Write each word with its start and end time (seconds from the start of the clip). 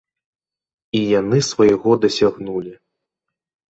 І 1.01 1.03
яны 1.19 1.43
свайго 1.51 1.89
дасягнулі. 2.09 2.79